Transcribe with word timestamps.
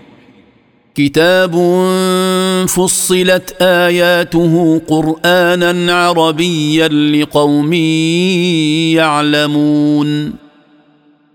كتاب 0.95 1.51
فصلت 2.67 3.55
اياته 3.61 4.81
قرانا 4.87 5.93
عربيا 6.03 6.87
لقوم 6.87 7.73
يعلمون 8.93 10.35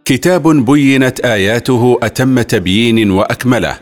كتاب 0.07 0.49
بينت 0.49 1.21
اياته 1.21 1.99
اتم 2.03 2.41
تبيين 2.43 3.11
واكمله 3.11 3.79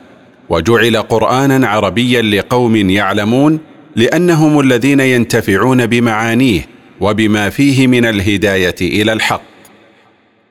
وجعل 0.49 0.97
قرانا 0.97 1.67
عربيا 1.69 2.23
لقوم 2.23 2.77
يعلمون 2.91 3.59
لانهم 3.97 4.61
الذين 4.61 5.01
ينتفعون 5.01 5.87
بمعانيه 5.87 6.69
وبما 7.01 7.51
فيه 7.51 7.87
من 7.87 8.05
الهدايه 8.07 8.75
الى 8.81 9.13
الحق 9.13 9.43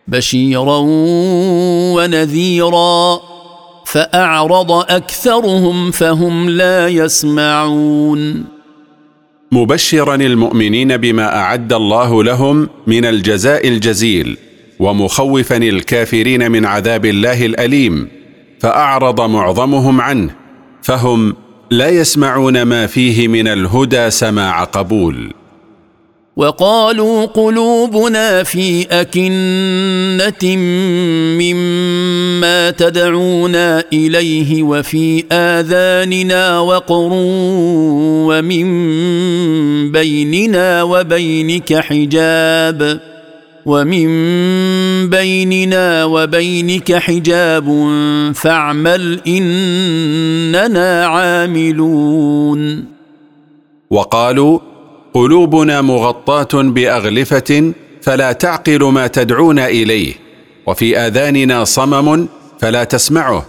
بشيرا 0.08 0.78
ونذيرا 1.96 3.20
فاعرض 3.86 4.72
اكثرهم 4.72 5.92
فهم 5.92 6.50
لا 6.50 6.88
يسمعون 6.88 8.46
مبشرا 9.52 10.16
المؤمنين 10.16 10.98
بما 10.98 11.36
اعد 11.38 11.74
الله 11.74 12.24
لهم 12.24 12.70
من 12.88 13.06
الجزاء 13.06 13.68
الجزيل 13.68 14.38
ومخوفا 14.80 15.58
الكافرين 15.58 16.52
من 16.52 16.66
عذاب 16.66 17.06
الله 17.06 17.46
الاليم 17.46 18.08
فاعرض 18.60 19.22
معظمهم 19.30 20.02
عنه 20.02 20.36
فهم 20.82 21.36
لا 21.72 21.90
يسمعون 21.90 22.62
ما 22.62 22.88
فيه 22.88 23.28
من 23.28 23.48
الهدى 23.48 24.10
سماع 24.10 24.64
قبول 24.64 25.34
وقالوا 26.38 27.26
قلوبنا 27.26 28.44
في 28.44 28.84
اكنه 28.92 30.56
مما 31.44 32.72
تدعونا 32.72 33.84
اليه 33.94 34.64
وفي 34.64 35.24
اذاننا 35.34 36.60
وقر 36.60 37.10
ومن 38.28 38.62
بيننا 39.92 40.84
وبينك 40.84 41.74
حجاب 41.80 43.00
ومن 43.66 44.06
بيننا 45.10 46.06
وبينك 46.06 46.94
حجاب 46.96 47.66
فاعمل 48.36 49.22
اننا 49.28 51.06
عاملون 51.06 52.86
وقالوا 53.90 54.60
قلوبنا 55.14 55.82
مغطاه 55.82 56.62
باغلفه 56.62 57.74
فلا 58.02 58.32
تعقل 58.32 58.84
ما 58.84 59.08
تدعون 59.08 59.60
اليه 59.60 60.14
وفي 60.68 60.98
اذاننا 60.98 61.64
صمم 61.64 62.28
فلا 62.60 62.84
تسمعه 62.84 63.46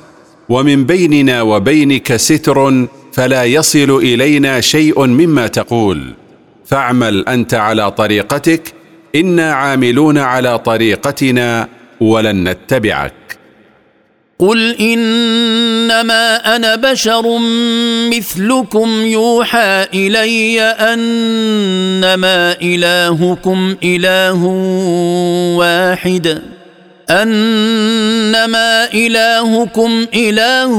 ومن 0.48 0.84
بيننا 0.84 1.42
وبينك 1.42 2.16
ستر 2.16 2.88
فلا 3.12 3.44
يصل 3.44 3.98
الينا 4.02 4.60
شيء 4.60 5.06
مما 5.06 5.46
تقول 5.46 6.14
فاعمل 6.66 7.28
انت 7.28 7.54
على 7.54 7.90
طريقتك 7.90 8.72
انا 9.14 9.52
عاملون 9.52 10.18
على 10.18 10.58
طريقتنا 10.58 11.68
ولن 12.00 12.48
نتبعك 12.48 13.14
قل 14.38 14.74
انما 14.80 16.56
انا 16.56 16.76
بشر 16.76 17.38
مثلكم 18.16 19.06
يوحى 19.06 19.82
الي 19.94 20.60
انما 20.62 22.52
الهكم 22.62 23.76
اله 23.84 24.44
واحد 25.58 26.42
انما 27.10 28.84
الهكم 28.94 30.06
اله 30.14 30.74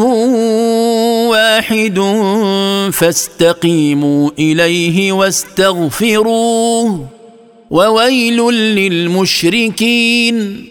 واحد 1.30 2.00
فاستقيموا 2.94 4.30
اليه 4.40 5.12
واستغفروه 5.12 7.15
وويل 7.70 8.48
للمشركين 8.54 10.66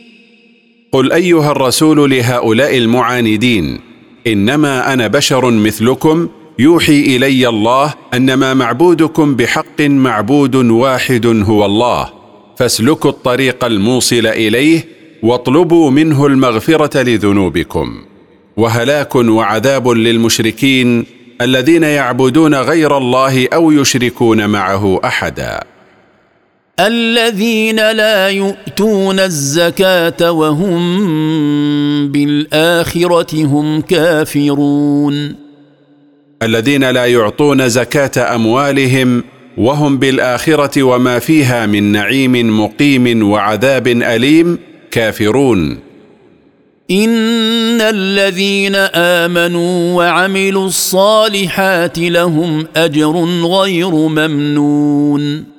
قل 0.92 1.12
ايها 1.12 1.50
الرسول 1.50 2.10
لهؤلاء 2.10 2.76
المعاندين 2.78 3.80
انما 4.26 4.92
انا 4.92 5.06
بشر 5.06 5.50
مثلكم 5.50 6.28
يوحي 6.58 6.92
الي 7.00 7.48
الله 7.48 7.94
انما 8.14 8.54
معبودكم 8.54 9.34
بحق 9.34 9.80
معبود 9.80 10.54
واحد 10.54 11.26
هو 11.46 11.64
الله 11.66 12.08
فاسلكوا 12.56 13.10
الطريق 13.10 13.64
الموصل 13.64 14.26
اليه 14.26 14.84
واطلبوا 15.22 15.90
منه 15.90 16.26
المغفره 16.26 17.02
لذنوبكم 17.02 17.94
وهلاك 18.56 19.14
وعذاب 19.14 19.88
للمشركين 19.88 21.04
الذين 21.40 21.82
يعبدون 21.82 22.54
غير 22.54 22.96
الله 22.96 23.48
او 23.54 23.70
يشركون 23.72 24.48
معه 24.48 25.00
احدا 25.04 25.64
الذين 26.80 27.76
لا 27.76 28.28
يؤتون 28.28 29.20
الزكاه 29.20 30.32
وهم 30.32 30.88
بالاخره 32.08 33.46
هم 33.46 33.80
كافرون 33.80 35.34
الذين 36.42 36.90
لا 36.90 37.06
يعطون 37.06 37.68
زكاه 37.68 38.34
اموالهم 38.36 39.24
وهم 39.58 39.98
بالاخره 39.98 40.82
وما 40.82 41.18
فيها 41.18 41.66
من 41.66 41.82
نعيم 41.92 42.60
مقيم 42.60 43.28
وعذاب 43.30 43.88
اليم 43.88 44.58
كافرون 44.90 45.78
ان 46.90 47.08
الذين 47.80 48.74
امنوا 48.94 49.96
وعملوا 49.96 50.66
الصالحات 50.66 51.98
لهم 51.98 52.66
اجر 52.76 53.24
غير 53.46 53.90
ممنون 53.90 55.53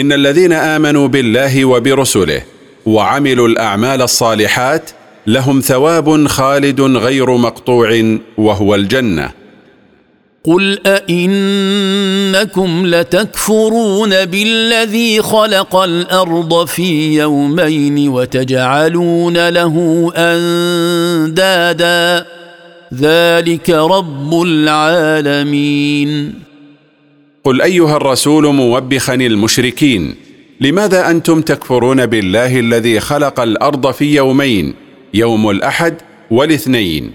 إن 0.00 0.12
الذين 0.12 0.52
آمنوا 0.52 1.08
بالله 1.08 1.64
وبرسله 1.64 2.42
وعملوا 2.86 3.48
الأعمال 3.48 4.02
الصالحات 4.02 4.90
لهم 5.26 5.60
ثواب 5.60 6.26
خالد 6.26 6.80
غير 6.80 7.36
مقطوع 7.36 8.16
وهو 8.38 8.74
الجنة 8.74 9.30
قل 10.44 10.78
أئنكم 10.86 12.86
لتكفرون 12.86 14.24
بالذي 14.24 15.22
خلق 15.22 15.76
الأرض 15.76 16.66
في 16.66 17.16
يومين 17.20 18.08
وتجعلون 18.08 19.48
له 19.48 20.12
أندادا 20.16 22.26
ذلك 22.94 23.70
رب 23.70 24.42
العالمين 24.42 26.45
قل 27.46 27.62
أيها 27.62 27.96
الرسول 27.96 28.46
موبخا 28.54 29.14
المشركين 29.14 30.14
لماذا 30.60 31.10
أنتم 31.10 31.42
تكفرون 31.42 32.06
بالله 32.06 32.60
الذي 32.60 33.00
خلق 33.00 33.40
الأرض 33.40 33.90
في 33.90 34.14
يومين 34.14 34.74
يوم 35.14 35.50
الأحد 35.50 35.94
والاثنين 36.30 37.12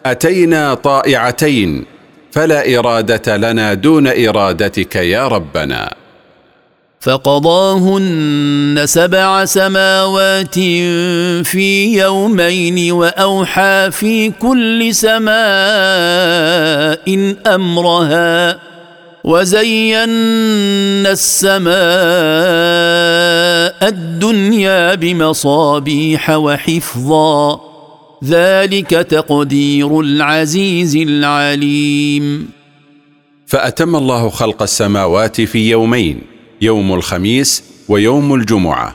اتينا 0.07 0.75
طائعتين 0.75 1.85
فلا 2.33 2.79
اراده 2.79 3.37
لنا 3.37 3.75
دون 3.75 4.07
ارادتك 4.27 4.97
يا 4.97 5.29
ربنا 5.29 5.93
فقضاهن 7.03 8.83
سبع 8.85 9.45
سماوات 9.45 10.55
في 11.47 11.85
يومين 12.01 12.93
واوحى 12.93 13.89
في 13.93 14.31
كل 14.31 14.95
سماء 14.95 15.25
امرها 17.55 18.59
وزينا 19.25 20.05
السماء 21.13 21.79
الدنيا 23.89 24.95
بمصابيح 24.95 26.31
وحفظا 26.31 27.61
ذلك 28.25 28.91
تقدير 28.91 30.01
العزيز 30.01 30.97
العليم 30.97 32.49
فاتم 33.47 33.97
الله 33.97 34.29
خلق 34.29 34.63
السماوات 34.63 35.41
في 35.41 35.71
يومين 35.71 36.23
يوم 36.63 36.93
الخميس 36.95 37.65
ويوم 37.89 38.35
الجمعه 38.35 38.95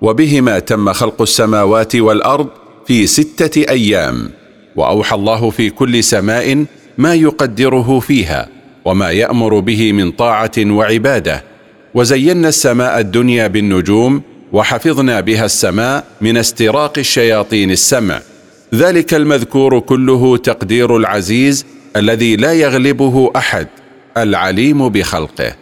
وبهما 0.00 0.58
تم 0.58 0.92
خلق 0.92 1.22
السماوات 1.22 1.96
والارض 1.96 2.48
في 2.86 3.06
سته 3.06 3.60
ايام 3.70 4.30
واوحى 4.76 5.16
الله 5.16 5.50
في 5.50 5.70
كل 5.70 6.04
سماء 6.04 6.64
ما 6.98 7.14
يقدره 7.14 8.00
فيها 8.00 8.48
وما 8.84 9.10
يامر 9.10 9.58
به 9.60 9.92
من 9.92 10.10
طاعه 10.12 10.50
وعباده 10.58 11.44
وزينا 11.94 12.48
السماء 12.48 13.00
الدنيا 13.00 13.46
بالنجوم 13.46 14.22
وحفظنا 14.52 15.20
بها 15.20 15.44
السماء 15.44 16.04
من 16.20 16.36
استراق 16.36 16.98
الشياطين 16.98 17.70
السمع 17.70 18.20
ذلك 18.74 19.14
المذكور 19.14 19.78
كله 19.80 20.36
تقدير 20.36 20.96
العزيز 20.96 21.66
الذي 21.96 22.36
لا 22.36 22.52
يغلبه 22.52 23.30
احد 23.36 23.66
العليم 24.16 24.88
بخلقه 24.88 25.54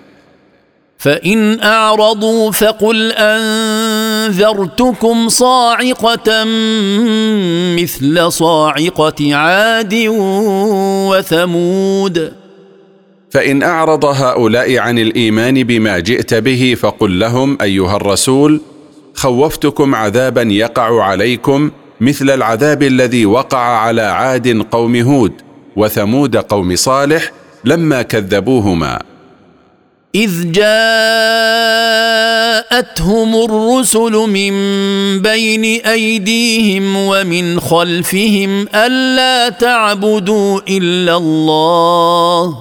فان 1.04 1.60
اعرضوا 1.62 2.50
فقل 2.52 3.12
انذرتكم 3.12 5.28
صاعقه 5.28 6.44
مثل 7.76 8.32
صاعقه 8.32 9.34
عاد 9.36 10.04
وثمود 11.08 12.32
فان 13.30 13.62
اعرض 13.62 14.04
هؤلاء 14.04 14.78
عن 14.78 14.98
الايمان 14.98 15.62
بما 15.62 15.98
جئت 15.98 16.34
به 16.34 16.76
فقل 16.80 17.18
لهم 17.18 17.58
ايها 17.62 17.96
الرسول 17.96 18.60
خوفتكم 19.14 19.94
عذابا 19.94 20.42
يقع 20.42 21.04
عليكم 21.04 21.70
مثل 22.00 22.30
العذاب 22.30 22.82
الذي 22.82 23.26
وقع 23.26 23.58
على 23.78 24.02
عاد 24.02 24.62
قوم 24.72 24.96
هود 24.96 25.32
وثمود 25.76 26.36
قوم 26.36 26.76
صالح 26.76 27.32
لما 27.64 28.02
كذبوهما 28.02 29.00
اذ 30.14 30.50
جاءتهم 30.52 30.56
الرسل 33.44 34.12
من 34.12 34.52
بين 35.22 35.64
ايديهم 35.86 36.96
ومن 36.96 37.60
خلفهم 37.60 38.66
الا 38.74 39.48
تعبدوا 39.48 40.60
الا 40.68 41.16
الله 41.16 42.56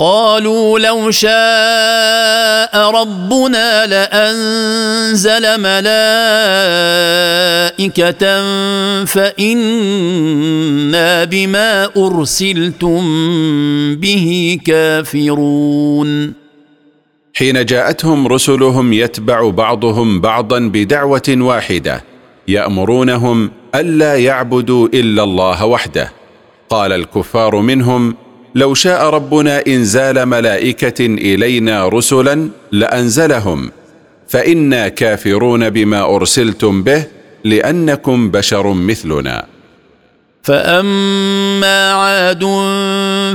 قالوا 0.00 0.78
لو 0.78 1.10
شاء 1.10 2.90
ربنا 2.90 3.86
لانزل 3.86 5.60
ملائكه 5.60 5.94
فانا 9.04 11.24
بما 11.24 11.88
ارسلتم 11.96 13.04
به 13.96 14.58
كافرون 14.66 16.34
حين 17.38 17.64
جاءتهم 17.64 18.26
رسلهم 18.28 18.92
يتبع 18.92 19.50
بعضهم 19.50 20.20
بعضا 20.20 20.58
بدعوه 20.58 21.22
واحده 21.28 22.04
يامرونهم 22.48 23.50
الا 23.74 24.16
يعبدوا 24.16 24.88
الا 24.88 25.22
الله 25.22 25.66
وحده 25.66 26.12
قال 26.68 26.92
الكفار 26.92 27.60
منهم 27.60 28.14
لو 28.54 28.74
شاء 28.74 29.10
ربنا 29.10 29.64
انزال 29.68 30.26
ملائكه 30.26 31.06
الينا 31.06 31.88
رسلا 31.88 32.48
لانزلهم 32.72 33.70
فانا 34.28 34.88
كافرون 34.88 35.70
بما 35.70 36.16
ارسلتم 36.16 36.82
به 36.82 37.06
لانكم 37.44 38.30
بشر 38.30 38.72
مثلنا 38.72 39.46
فاما 40.42 41.92
عاد 41.92 42.44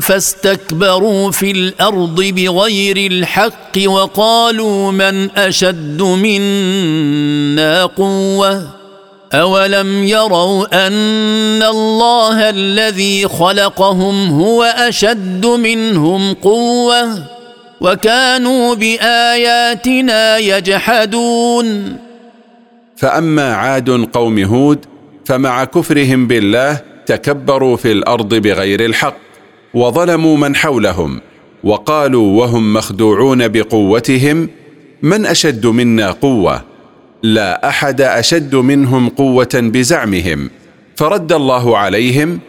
فاستكبروا 0.02 1.32
في 1.32 1.52
الارض 1.52 2.22
بغير 2.24 3.12
الحق 3.12 3.80
وقالوا 3.88 4.92
من 4.92 5.30
اشد 5.32 6.02
منا 6.02 7.86
قوه 7.86 8.68
اولم 9.34 10.04
يروا 10.04 10.88
ان 10.88 11.64
الله 11.64 12.50
الذي 12.50 13.28
خلقهم 13.28 14.30
هو 14.42 14.64
اشد 14.64 15.46
منهم 15.46 16.34
قوه 16.34 17.24
وكانوا 17.82 18.76
باياتنا 18.76 20.38
يجحدون 20.38 21.98
فاما 22.98 23.54
عاد 23.56 23.90
قوم 23.90 24.40
هود 24.44 24.80
فمع 25.26 25.64
كفرهم 25.64 26.28
بالله 26.28 26.82
تكبروا 27.06 27.76
في 27.78 27.92
الارض 27.92 28.34
بغير 28.36 28.86
الحق 28.86 29.16
وظلموا 29.74 30.38
من 30.38 30.56
حولهم 30.56 31.22
وقالوا 31.64 32.42
وهم 32.42 32.74
مخدوعون 32.74 33.48
بقوتهم 33.48 34.50
من 35.02 35.26
اشد 35.26 35.66
منا 35.66 36.12
قوه 36.12 36.62
لا 37.24 37.70
احد 37.70 38.02
اشد 38.02 38.56
منهم 38.56 39.10
قوه 39.10 39.50
بزعمهم 39.54 40.50
فرد 40.96 41.32
الله 41.34 41.78
عليهم 41.78 42.40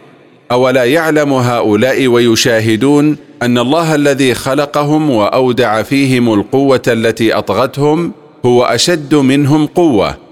اولا 0.51 0.83
يعلم 0.83 1.33
هؤلاء 1.33 2.07
ويشاهدون 2.07 3.17
ان 3.43 3.57
الله 3.57 3.95
الذي 3.95 4.33
خلقهم 4.33 5.09
واودع 5.09 5.81
فيهم 5.81 6.33
القوه 6.33 6.81
التي 6.87 7.33
اطغتهم 7.33 8.11
هو 8.45 8.63
اشد 8.63 9.15
منهم 9.15 9.65
قوه 9.67 10.24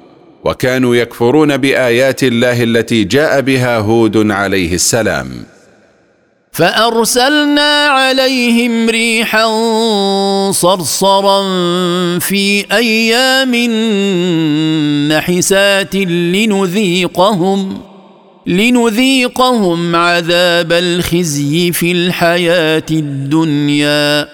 وكانوا 0.45 0.95
يكفرون 0.95 1.57
بايات 1.57 2.23
الله 2.23 2.63
التي 2.63 3.03
جاء 3.03 3.41
بها 3.41 3.77
هود 3.77 4.31
عليه 4.31 4.73
السلام 4.73 5.27
فارسلنا 6.51 7.85
عليهم 7.85 8.89
ريحا 8.89 9.45
صرصرا 10.51 11.41
في 12.19 12.65
ايام 12.75 13.55
نحسات 15.11 15.95
لنذيقهم 15.95 17.81
لنذيقهم 18.47 19.95
عذاب 19.95 20.71
الخزي 20.71 21.71
في 21.71 21.91
الحياه 21.91 22.83
الدنيا 22.91 24.27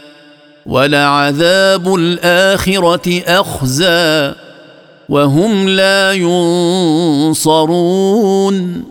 ولعذاب 0.66 1.96
الاخره 1.96 3.22
اخزي 3.28 4.34
وهم 5.10 5.70
لا 5.70 6.12
ينصرون 6.14 8.84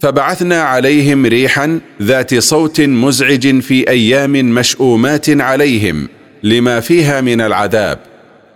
فبعثنا 0.00 0.62
عليهم 0.62 1.26
ريحا 1.26 1.80
ذات 2.02 2.38
صوت 2.38 2.80
مزعج 2.80 3.60
في 3.60 3.88
ايام 3.88 4.54
مشؤومات 4.54 5.30
عليهم 5.30 6.08
لما 6.42 6.80
فيها 6.80 7.20
من 7.20 7.40
العذاب 7.40 7.98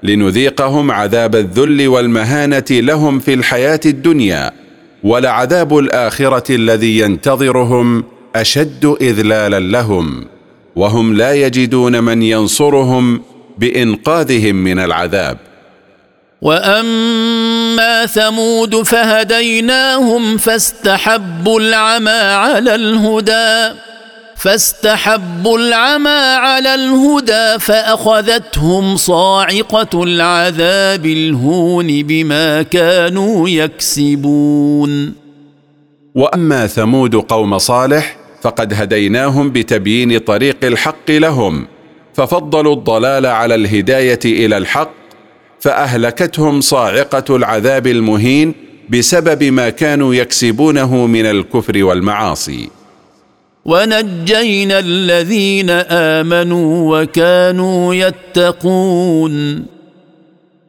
لنذيقهم 0.03 0.91
عذاب 0.91 1.37
الذل 1.37 1.89
والمهانه 1.89 2.65
لهم 2.71 3.19
في 3.19 3.35
الحياه 3.35 3.81
الدنيا 3.87 4.51
ولعذاب 5.03 5.79
الاخره 5.79 6.55
الذي 6.55 6.99
ينتظرهم 6.99 8.05
اشد 8.37 8.97
اذلالا 9.01 9.61
لهم 9.61 10.25
وهم 10.77 11.15
لا 11.15 11.33
يجدون 11.33 12.03
من 12.05 12.23
ينصرهم 12.23 13.21
بانقاذهم 13.59 14.57
من 14.57 14.79
العذاب 14.79 15.39
واما 16.43 18.07
ثمود 18.07 18.83
فهديناهم 18.83 20.37
فاستحبوا 20.37 21.61
العمى 21.61 22.35
على 22.35 22.75
الهدى 22.75 23.79
فاستحبوا 24.37 25.59
العمى 25.59 26.35
على 26.39 26.75
الهدى 26.75 27.59
فاخذتهم 27.59 28.97
صاعقه 28.97 30.03
العذاب 30.03 31.07
الهون 31.07 31.87
بما 32.03 32.63
كانوا 32.63 33.49
يكسبون 33.49 35.13
واما 36.15 36.67
ثمود 36.67 37.15
قوم 37.15 37.59
صالح 37.59 38.17
فقد 38.43 38.75
هديناهم 38.75 39.51
بتبيين 39.51 40.19
طريق 40.19 40.57
الحق 40.65 41.11
لهم 41.11 41.67
ففضلوا 42.15 42.75
الضلال 42.75 43.27
على 43.27 43.55
الهدايه 43.55 44.19
الى 44.25 44.57
الحق 44.57 45.06
فاهلكتهم 45.61 46.61
صاعقه 46.61 47.37
العذاب 47.37 47.87
المهين 47.87 48.55
بسبب 48.89 49.45
ما 49.45 49.69
كانوا 49.71 50.15
يكسبونه 50.15 51.07
من 51.07 51.27
الكفر 51.27 51.85
والمعاصي 51.85 52.69
ونجينا 53.65 54.79
الذين 54.79 55.71
امنوا 55.91 57.01
وكانوا 57.03 57.95
يتقون 57.95 59.67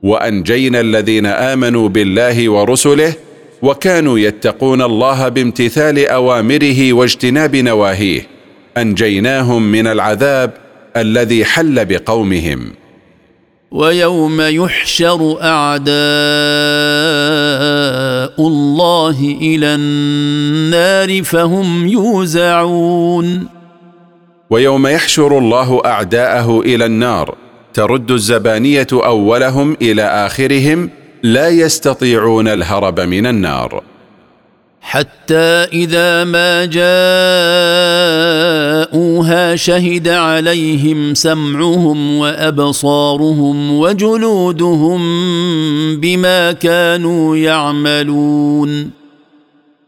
وانجينا 0.03 0.79
الذين 0.79 1.25
امنوا 1.25 1.89
بالله 1.89 2.49
ورسله 2.49 3.13
وكانوا 3.61 4.19
يتقون 4.19 4.81
الله 4.81 5.27
بامتثال 5.29 6.05
اوامره 6.07 6.93
واجتناب 6.93 7.55
نواهيه 7.55 8.27
انجيناهم 8.77 9.71
من 9.71 9.87
العذاب 9.87 10.51
الذي 10.97 11.45
حل 11.45 11.85
بقومهم 11.85 12.71
ويوم 13.71 14.41
يحشر 14.41 15.37
اعداء 15.41 15.97
الله 18.47 19.37
الى 19.41 19.67
النار 19.75 21.23
فهم 21.23 21.87
يوزعون 21.87 23.47
ويوم 24.49 24.87
يحشر 24.87 25.37
الله 25.39 25.81
اعداءه 25.85 26.59
الى 26.59 26.85
النار 26.85 27.35
ترد 27.73 28.11
الزبانيه 28.11 28.87
اولهم 28.93 29.77
الى 29.81 30.03
اخرهم 30.03 30.89
لا 31.23 31.49
يستطيعون 31.49 32.47
الهرب 32.47 32.99
من 32.99 33.25
النار 33.27 33.83
حتى 34.89 35.67
اذا 35.73 36.23
ما 36.23 36.65
جاءوها 36.65 39.55
شهد 39.55 40.07
عليهم 40.07 41.13
سمعهم 41.13 42.17
وابصارهم 42.17 43.79
وجلودهم 43.79 44.99
بما 45.99 46.51
كانوا 46.51 47.37
يعملون 47.37 48.91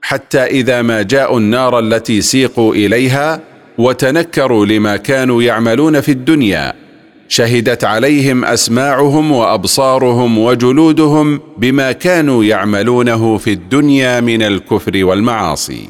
حتى 0.02 0.44
اذا 0.46 0.82
ما 0.82 1.02
جاءوا 1.02 1.40
النار 1.40 1.80
التي 1.80 2.22
سيقوا 2.22 2.74
اليها 2.76 3.42
وتنكروا 3.78 4.66
لما 4.66 4.98
كانوا 4.98 5.44
يعملون 5.44 6.02
في 6.02 6.12
الدنيا 6.12 6.74
شهدت 7.32 7.84
عليهم 7.84 8.46
اسماعهم 8.46 9.32
وابصارهم 9.32 10.38
وجلودهم 10.38 11.42
بما 11.58 11.92
كانوا 11.92 12.44
يعملونه 12.44 13.38
في 13.38 13.54
الدنيا 13.54 14.20
من 14.22 14.44
الكفر 14.44 15.06
والمعاصي 15.06 15.88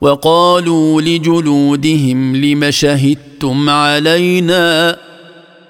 وقالوا 0.00 1.02
لجلودهم 1.02 2.36
لم 2.36 2.70
شهدتم 2.70 3.70
علينا 3.70 4.96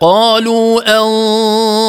قالوا 0.00 0.80
أن 0.96 1.02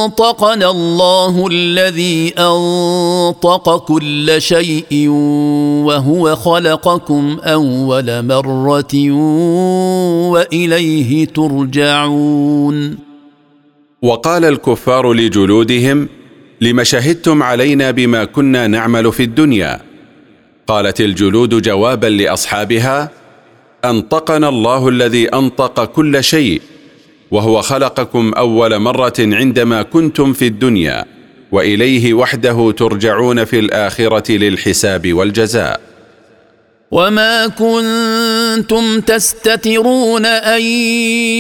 انطقنا 0.05 0.69
الله 0.71 1.47
الذي 1.51 2.29
انطق 2.39 3.85
كل 3.85 4.35
شيء 4.37 5.07
وهو 5.85 6.35
خلقكم 6.35 7.37
اول 7.43 8.25
مره 8.27 9.11
واليه 10.29 11.25
ترجعون 11.25 12.97
وقال 14.01 14.45
الكفار 14.45 15.13
لجلودهم 15.13 16.09
لم 16.61 16.83
شهدتم 16.83 17.43
علينا 17.43 17.91
بما 17.91 18.25
كنا 18.25 18.67
نعمل 18.67 19.11
في 19.11 19.23
الدنيا 19.23 19.79
قالت 20.67 21.01
الجلود 21.01 21.61
جوابا 21.61 22.07
لاصحابها 22.07 23.11
انطقنا 23.85 24.49
الله 24.49 24.87
الذي 24.89 25.27
انطق 25.27 25.85
كل 25.85 26.23
شيء 26.23 26.61
وهو 27.31 27.61
خلقكم 27.61 28.31
أول 28.37 28.79
مرة 28.79 29.13
عندما 29.19 29.81
كنتم 29.81 30.33
في 30.33 30.47
الدنيا 30.47 31.05
وإليه 31.51 32.13
وحده 32.13 32.71
ترجعون 32.71 33.45
في 33.45 33.59
الآخرة 33.59 34.31
للحساب 34.31 35.13
والجزاء 35.13 35.79
وما 36.91 37.47
كنتم 37.47 39.01
تستترون 39.01 40.25
ان 40.25 40.61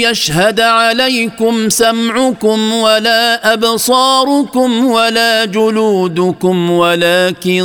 يشهد 0.01 0.59
عليكم 0.59 1.69
سمعكم 1.69 2.73
ولا 2.73 3.53
ابصاركم 3.53 4.85
ولا 4.85 5.45
جلودكم 5.45 6.69
ولكن 6.69 7.61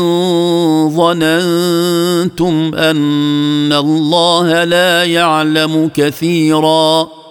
ظننتم 0.97 2.75
ان 2.79 3.73
الله 3.73 4.65
لا 4.65 5.05
يعلم 5.05 5.91
كثيرا 5.97 7.22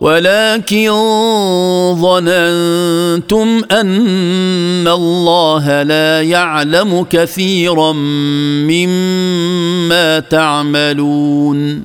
ولكن 0.00 0.90
ظننتم 1.94 3.48
ان 3.70 4.88
الله 4.88 5.82
لا 5.82 6.22
يعلم 6.22 7.06
كثيرا 7.10 7.92
مما 10.12 10.20
تعملون 10.20 11.82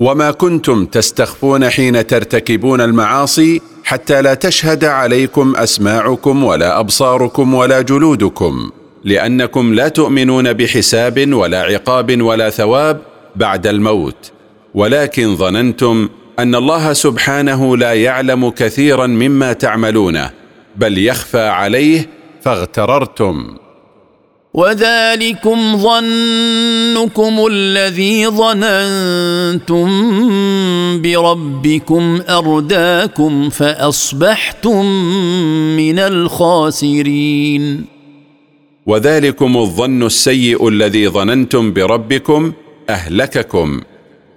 وما 0.00 0.30
كنتم 0.30 0.84
تستخفون 0.86 1.68
حين 1.68 2.06
ترتكبون 2.06 2.80
المعاصي 2.80 3.60
حتى 3.84 4.22
لا 4.22 4.34
تشهد 4.34 4.84
عليكم 4.84 5.56
اسماعكم 5.56 6.44
ولا 6.44 6.80
ابصاركم 6.80 7.54
ولا 7.54 7.80
جلودكم 7.80 8.70
لانكم 9.04 9.74
لا 9.74 9.88
تؤمنون 9.88 10.52
بحساب 10.52 11.34
ولا 11.34 11.60
عقاب 11.62 12.22
ولا 12.22 12.50
ثواب 12.50 13.00
بعد 13.36 13.66
الموت 13.66 14.30
ولكن 14.74 15.36
ظننتم 15.36 16.08
ان 16.38 16.54
الله 16.54 16.92
سبحانه 16.92 17.76
لا 17.76 17.92
يعلم 17.94 18.50
كثيرا 18.50 19.06
مما 19.06 19.52
تعملونه 19.52 20.30
بل 20.76 20.98
يخفى 20.98 21.40
عليه 21.48 22.06
فاغتررتم 22.42 23.56
وذلكم 24.54 25.76
ظنكم 25.76 27.46
الذي 27.50 28.26
ظننتم 28.28 29.82
بربكم 31.02 32.20
ارداكم 32.28 33.48
فاصبحتم 33.50 34.84
من 35.76 35.98
الخاسرين 35.98 37.84
وذلكم 38.86 39.56
الظن 39.56 40.02
السيء 40.02 40.68
الذي 40.68 41.08
ظننتم 41.08 41.72
بربكم 41.72 42.52
اهلككم 42.90 43.80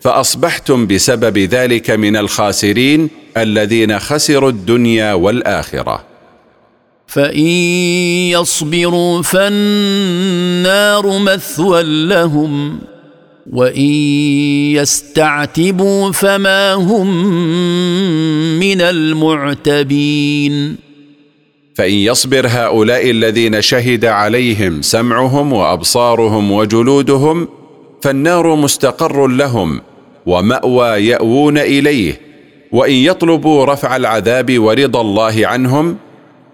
فاصبحتم 0.08 0.88
بسبب 0.88 1.38
ذلك 1.38 1.90
من 1.92 2.18
الخاسرين 2.18 3.10
الذين 3.38 4.00
خسروا 4.00 4.50
الدنيا 4.50 5.14
والاخره 5.14 6.04
فان 7.08 7.40
يصبروا 8.32 9.22
فالنار 9.22 11.18
مثوى 11.20 11.84
لهم 12.06 12.80
وان 13.52 13.82
يستعتبوا 14.74 16.12
فما 16.12 16.74
هم 16.74 17.28
من 18.60 18.82
المعتبين 18.82 20.76
فان 21.76 21.92
يصبر 21.94 22.46
هؤلاء 22.48 23.12
الذين 23.12 23.62
شهد 23.62 24.06
عليهم 24.06 24.82
سمعهم 24.82 25.54
وابصارهم 25.54 26.52
وجلودهم 26.52 27.48
فالنار 28.02 28.56
مستقر 28.56 29.28
لهم 29.28 29.82
وماوى 30.28 30.88
ياوون 31.06 31.58
اليه 31.58 32.20
وان 32.72 32.92
يطلبوا 32.94 33.66
رفع 33.66 33.96
العذاب 33.96 34.60
ورضا 34.60 35.02
الله 35.02 35.36
عنهم 35.48 35.98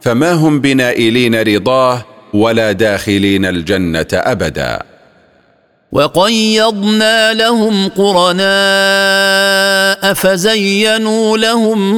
فما 0.01 0.31
هم 0.33 0.59
بنائلين 0.59 1.41
رضاه 1.41 2.05
ولا 2.33 2.71
داخلين 2.71 3.45
الجنه 3.45 4.07
ابدا 4.13 4.79
وقيضنا 5.91 7.33
لهم 7.33 7.87
قرناء 7.87 10.13
فزينوا 10.13 11.37
لهم 11.37 11.91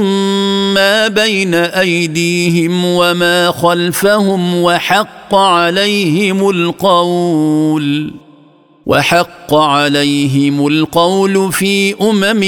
ما 0.73 1.07
بين 1.07 1.53
ايديهم 1.53 2.85
وما 2.85 3.51
خلفهم 3.51 4.63
وحق 4.63 5.35
عليهم 5.35 6.49
القول 6.49 8.13
وحق 8.85 9.53
عليهم 9.53 10.67
القول 10.67 11.51
في 11.53 11.95
امم 12.01 12.43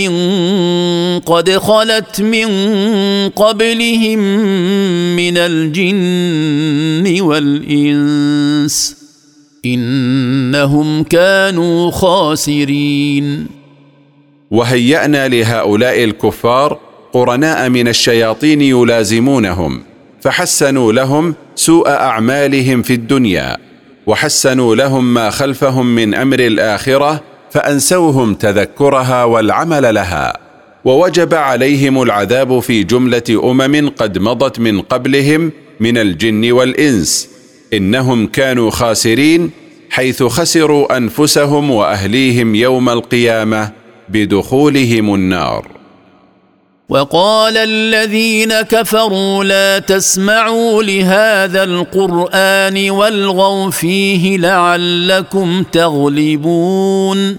قد 1.26 1.50
خلت 1.52 2.22
من 2.22 2.48
قبلهم 3.30 4.20
من 5.16 5.38
الجن 5.38 7.22
والانس 7.22 8.98
انهم 9.66 11.04
كانوا 11.04 11.92
خاسرين 11.92 13.48
وهيانا 14.52 15.28
لهؤلاء 15.28 16.04
الكفار 16.04 16.80
قرناء 17.14 17.70
من 17.70 17.88
الشياطين 17.88 18.62
يلازمونهم 18.62 19.84
فحسنوا 20.22 20.94
لهم 20.94 21.36
سوء 21.56 21.90
اعمالهم 21.90 22.82
في 22.82 22.94
الدنيا 22.94 23.58
وحسنوا 24.08 24.76
لهم 24.76 25.14
ما 25.14 25.30
خلفهم 25.30 25.96
من 25.96 26.14
امر 26.14 26.40
الاخره 26.40 27.22
فانسوهم 27.52 28.34
تذكرها 28.34 29.24
والعمل 29.24 29.94
لها 29.96 30.38
ووجب 30.86 31.34
عليهم 31.34 32.02
العذاب 32.02 32.60
في 32.60 32.84
جمله 32.84 33.24
امم 33.44 33.90
قد 33.90 34.18
مضت 34.18 34.60
من 34.60 34.82
قبلهم 34.82 35.52
من 35.80 35.98
الجن 35.98 36.52
والانس 36.52 37.30
انهم 37.74 38.28
كانوا 38.28 38.70
خاسرين 38.70 39.52
حيث 39.90 40.24
خسروا 40.24 40.98
انفسهم 40.98 41.72
واهليهم 41.72 42.56
يوم 42.56 42.90
القيامه 42.90 43.70
بدخولهم 44.10 45.14
النار 45.16 45.77
وقال 46.90 47.58
الذين 47.58 48.62
كفروا 48.62 49.44
لا 49.44 49.80
تسمعوا 49.80 50.84
لهذا 50.84 51.64
القران 51.64 52.90
والغوا 52.90 53.70
فيه 53.72 54.38
لعلكم 54.38 55.64
تغلبون 55.72 57.38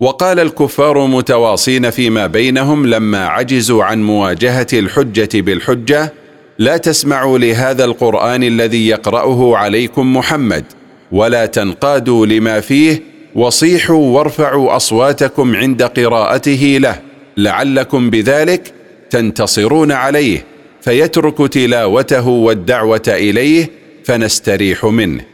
وقال 0.00 0.40
الكفار 0.40 1.06
متواصين 1.06 1.90
فيما 1.90 2.26
بينهم 2.26 2.86
لما 2.86 3.26
عجزوا 3.26 3.84
عن 3.84 4.02
مواجهه 4.02 4.66
الحجه 4.72 5.28
بالحجه 5.40 6.12
لا 6.58 6.76
تسمعوا 6.76 7.38
لهذا 7.38 7.84
القران 7.84 8.42
الذي 8.42 8.88
يقراه 8.88 9.56
عليكم 9.56 10.16
محمد 10.16 10.64
ولا 11.12 11.46
تنقادوا 11.46 12.26
لما 12.26 12.60
فيه 12.60 13.02
وصيحوا 13.34 14.14
وارفعوا 14.18 14.76
اصواتكم 14.76 15.56
عند 15.56 15.82
قراءته 15.82 16.78
له 16.80 17.02
لعلكم 17.36 18.10
بذلك 18.10 18.72
تنتصرون 19.10 19.92
عليه 19.92 20.44
فيترك 20.82 21.52
تلاوته 21.52 22.28
والدعوه 22.28 23.02
اليه 23.08 23.70
فنستريح 24.04 24.84
منه 24.84 25.24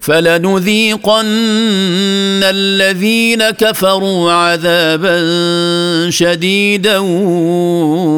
فلنذيقن 0.00 1.26
الذين 2.42 3.50
كفروا 3.50 4.32
عذابا 4.32 5.20
شديدا 6.10 6.98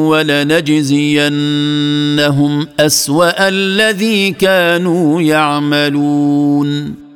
ولنجزينهم 0.07 2.67
اسوا 2.79 3.47
الذي 3.49 4.31
كانوا 4.31 5.21
يعملون 5.21 7.08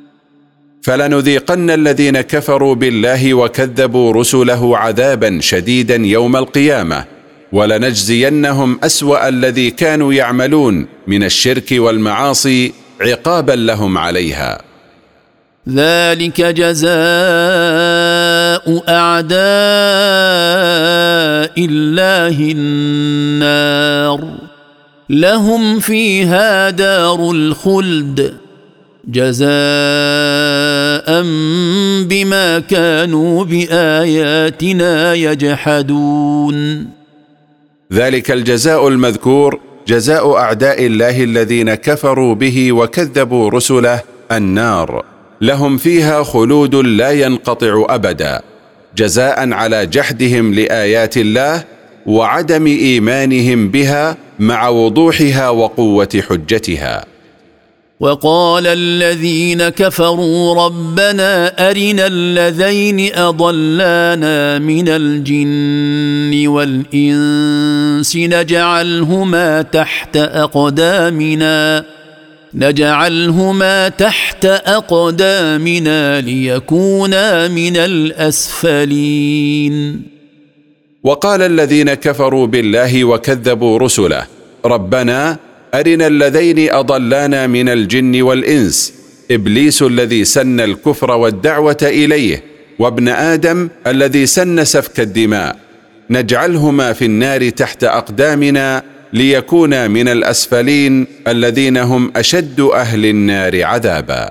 فلنذيقن 0.84 1.70
الذين 1.70 2.20
كفروا 2.20 2.74
بالله 2.74 3.34
وكذبوا 3.34 4.12
رسله 4.12 4.78
عذابا 4.78 5.38
شديدا 5.40 5.96
يوم 5.96 6.36
القيامه 6.36 7.04
ولنجزينهم 7.52 8.78
اسوا 8.82 9.28
الذي 9.28 9.70
كانوا 9.70 10.12
يعملون 10.12 10.86
من 11.06 11.24
الشرك 11.24 11.64
والمعاصي 11.72 12.72
عقابا 13.00 13.52
لهم 13.52 13.98
عليها 13.98 14.62
ذلك 15.68 16.40
جزاء 16.40 16.92
اعداء 18.88 19.40
الله 21.64 22.52
النار 22.56 24.28
لهم 25.10 25.80
فيها 25.80 26.70
دار 26.70 27.30
الخلد 27.30 28.43
جزاء 29.08 29.46
بما 32.08 32.62
كانوا 32.68 33.44
باياتنا 33.44 35.14
يجحدون 35.14 36.86
ذلك 37.92 38.30
الجزاء 38.30 38.88
المذكور 38.88 39.60
جزاء 39.88 40.36
اعداء 40.36 40.86
الله 40.86 41.24
الذين 41.24 41.74
كفروا 41.74 42.34
به 42.34 42.72
وكذبوا 42.72 43.50
رسله 43.50 44.00
النار 44.32 45.04
لهم 45.40 45.76
فيها 45.76 46.22
خلود 46.22 46.74
لا 46.74 47.10
ينقطع 47.10 47.86
ابدا 47.88 48.42
جزاء 48.96 49.52
على 49.52 49.86
جحدهم 49.86 50.54
لايات 50.54 51.16
الله 51.16 51.64
وعدم 52.06 52.66
ايمانهم 52.66 53.68
بها 53.70 54.16
مع 54.38 54.68
وضوحها 54.68 55.50
وقوه 55.50 56.08
حجتها 56.28 57.13
وقال 58.00 58.66
الذين 58.66 59.68
كفروا 59.68 60.54
ربنا 60.66 61.46
ارنا 61.70 62.06
الذين 62.06 63.14
اضلانا 63.14 64.58
من 64.58 64.88
الجن 64.88 66.46
والانس 66.48 68.16
نجعلهما 68.16 69.62
تحت 69.62 70.16
اقدامنا 70.16 71.84
نجعلهما 72.54 73.88
تحت 73.88 74.44
اقدامنا 74.46 76.20
ليكونا 76.20 77.48
من 77.48 77.76
الاسفلين 77.76 80.02
وقال 81.04 81.42
الذين 81.42 81.94
كفروا 81.94 82.46
بالله 82.46 83.04
وكذبوا 83.04 83.78
رسله 83.78 84.22
ربنا 84.64 85.36
أرنا 85.80 86.06
اللذين 86.06 86.70
أضلانا 86.72 87.46
من 87.46 87.68
الجن 87.68 88.22
والإنس 88.22 88.94
إبليس 89.30 89.82
الذي 89.82 90.24
سن 90.24 90.60
الكفر 90.60 91.10
والدعوة 91.10 91.76
إليه 91.82 92.42
وابن 92.78 93.08
آدم 93.08 93.68
الذي 93.86 94.26
سن 94.26 94.64
سفك 94.64 95.00
الدماء 95.00 95.56
نجعلهما 96.10 96.92
في 96.92 97.04
النار 97.04 97.48
تحت 97.50 97.84
أقدامنا 97.84 98.82
ليكونا 99.12 99.88
من 99.88 100.08
الأسفلين 100.08 101.06
الذين 101.28 101.76
هم 101.76 102.12
أشد 102.16 102.60
أهل 102.60 103.06
النار 103.06 103.62
عذاباً 103.64 104.30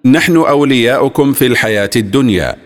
نحن 0.06 0.36
أولياؤكم 0.36 1.32
في 1.32 1.46
الحياة 1.46 1.90
الدنيا 1.96 2.56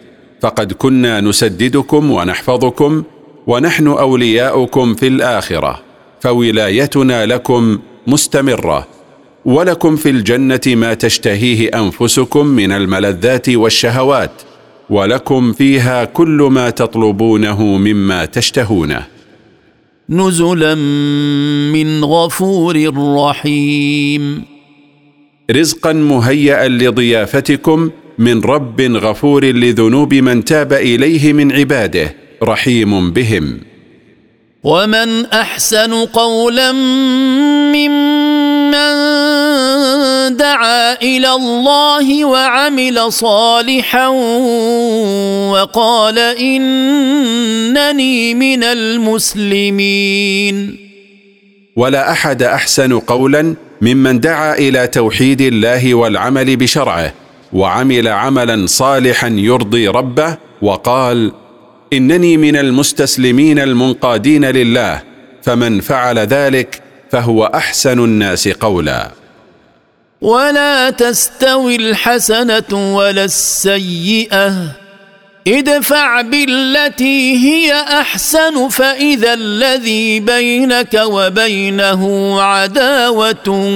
فقد 0.41 0.73
كنا 0.73 1.21
نسددكم 1.21 2.11
ونحفظكم 2.11 3.03
ونحن 3.47 3.87
أولياؤكم 3.87 4.95
في 4.95 5.07
الآخرة 5.07 5.81
فولايتنا 6.21 7.27
لكم 7.27 7.79
مستمرة 8.07 8.87
ولكم 9.45 9.97
في 9.97 10.11
الجنة 10.11 10.61
ما 10.67 10.95
تشتهيه 10.95 11.69
أنفسكم 11.69 12.47
من 12.47 12.73
الملذات 12.73 13.49
والشهوات 13.49 14.31
ولكم 14.91 15.53
فيها 15.53 16.05
كل 16.05 16.49
ما 16.51 16.71
تطلبونه 16.71 17.63
مما 17.63 18.25
تشتهونه 18.25 19.07
نزلا 20.11 20.75
من 21.73 22.05
غفور 22.05 22.93
رحيم 23.21 24.45
رزقا 25.51 25.93
مهيئا 25.93 26.69
لضيافتكم 26.69 27.91
من 28.19 28.41
رب 28.41 28.81
غفور 28.81 29.45
لذنوب 29.45 30.15
من 30.15 30.45
تاب 30.45 30.73
اليه 30.73 31.33
من 31.33 31.53
عباده 31.53 32.15
رحيم 32.43 33.11
بهم 33.13 33.61
ومن 34.65 35.27
احسن 35.27 35.95
قولا 35.95 36.73
ممن 37.77 38.71
دعا 40.37 41.03
الى 41.03 41.31
الله 41.31 42.25
وعمل 42.25 43.13
صالحا 43.13 44.07
وقال 45.51 46.19
انني 46.19 48.35
من 48.35 48.63
المسلمين 48.65 50.77
ولا 51.77 52.13
احد 52.13 52.43
احسن 52.43 52.99
قولا 52.99 53.55
ممن 53.83 54.21
دعا 54.21 54.55
الى 54.55 54.87
توحيد 54.87 55.41
الله 55.41 55.95
والعمل 55.95 56.57
بشرعه 56.57 57.13
وعمل 57.53 58.09
عملا 58.09 58.67
صالحا 58.67 59.29
يرضي 59.29 59.89
ربه 59.89 60.37
وقال 60.63 61.33
انني 61.93 62.37
من 62.37 62.57
المستسلمين 62.57 63.59
المنقادين 63.59 64.45
لله 64.45 65.03
فمن 65.43 65.81
فعل 65.81 66.19
ذلك 66.19 66.81
فهو 67.11 67.45
احسن 67.45 67.99
الناس 67.99 68.49
قولا 68.49 69.11
ولا 70.21 70.91
تستوي 70.91 71.77
الحسنه 71.77 72.95
ولا 72.97 73.25
السيئه 73.25 74.53
ادفع 75.49 76.21
بالتي 76.23 77.37
هي 77.37 77.73
احسن 77.75 78.69
فاذا 78.69 79.35
الذي 79.35 80.21
بينك 80.21 81.03
وبينه 81.07 82.33
عداوه 82.41 83.69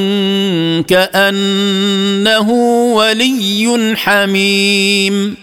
كانه 0.89 2.51
ولي 2.95 3.95
حميم 3.97 5.37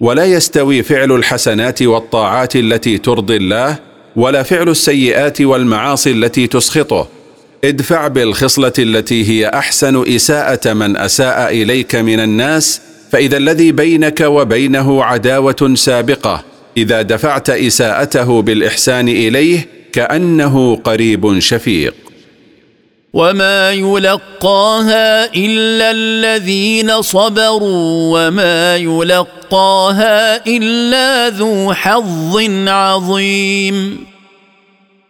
ولا 0.00 0.24
يستوي 0.24 0.82
فعل 0.82 1.12
الحسنات 1.12 1.82
والطاعات 1.82 2.56
التي 2.56 2.98
ترضي 2.98 3.36
الله 3.36 3.78
ولا 4.16 4.42
فعل 4.42 4.68
السيئات 4.68 5.40
والمعاصي 5.40 6.10
التي 6.10 6.46
تسخطه 6.46 7.08
ادفع 7.64 8.08
بالخصله 8.08 8.72
التي 8.78 9.28
هي 9.30 9.48
احسن 9.48 10.14
اساءه 10.14 10.72
من 10.72 10.96
اساء 10.96 11.62
اليك 11.62 11.94
من 11.96 12.20
الناس 12.20 12.80
فاذا 13.12 13.36
الذي 13.36 13.72
بينك 13.72 14.20
وبينه 14.20 15.04
عداوه 15.04 15.72
سابقه 15.74 16.44
اذا 16.76 17.02
دفعت 17.02 17.50
اساءته 17.50 18.42
بالاحسان 18.42 19.08
اليه 19.08 19.68
كانه 19.92 20.76
قريب 20.76 21.38
شفيق 21.38 21.94
وما 23.12 23.72
يلقاها 23.72 25.24
الا 25.34 25.90
الذين 25.90 27.02
صبروا 27.02 28.18
وما 28.20 28.76
يلقاها 28.76 30.46
الا 30.46 31.28
ذو 31.28 31.72
حظ 31.74 32.36
عظيم 32.68 33.98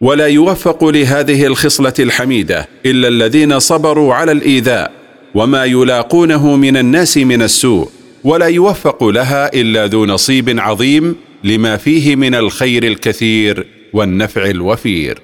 ولا 0.01 0.27
يوفق 0.27 0.85
لهذه 0.85 1.45
الخصله 1.45 1.93
الحميده 1.99 2.67
الا 2.85 3.07
الذين 3.07 3.59
صبروا 3.59 4.13
على 4.13 4.31
الايذاء 4.31 4.91
وما 5.37 5.65
يلاقونه 5.65 6.55
من 6.55 6.77
الناس 6.77 7.17
من 7.17 7.41
السوء 7.41 7.89
ولا 8.23 8.45
يوفق 8.45 9.03
لها 9.03 9.53
الا 9.53 9.85
ذو 9.85 10.05
نصيب 10.05 10.59
عظيم 10.59 11.15
لما 11.43 11.77
فيه 11.77 12.15
من 12.15 12.35
الخير 12.35 12.83
الكثير 12.83 13.67
والنفع 13.93 14.45
الوفير 14.45 15.21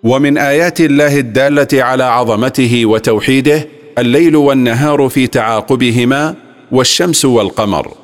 ومن 0.03 0.39
ايات 0.39 0.81
الله 0.81 1.17
الداله 1.19 1.69
على 1.83 2.05
عظمته 2.05 2.87
وتوحيده 2.87 3.69
الليل 3.99 4.37
والنهار 4.37 5.09
في 5.09 5.27
تعاقبهما 5.27 6.35
والشمس 6.73 7.25
والقمر 7.25 7.95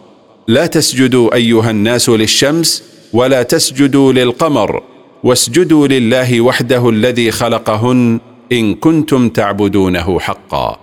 لا 0.49 0.67
تسجدوا 0.67 1.35
ايها 1.35 1.71
الناس 1.71 2.09
للشمس 2.09 2.83
ولا 3.13 3.43
تسجدوا 3.43 4.13
للقمر 4.13 4.83
واسجدوا 5.25 5.87
لله 5.87 6.41
وحده 6.41 6.89
الذي 6.91 7.31
خلقهن 7.31 8.21
ان 8.53 8.75
كنتم 8.75 9.29
تعبدونه 9.29 10.21
حقا 10.21 10.79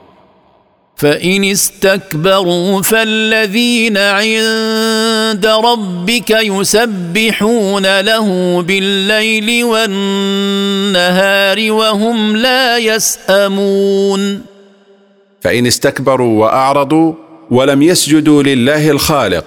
فان 0.96 1.44
استكبروا 1.44 2.82
فالذين 2.82 3.98
عند 3.98 5.46
ربك 5.46 6.30
يسبحون 6.30 8.02
له 8.02 8.62
بالليل 8.62 9.64
والنهار 9.64 11.72
وهم 11.72 12.36
لا 12.36 12.78
يسامون 12.78 14.42
فان 15.42 15.68
استكبروا 15.68 16.42
واعرضوا 16.46 17.14
ولم 17.52 17.82
يسجدوا 17.82 18.44
لله 18.44 18.90
الخالق 18.90 19.46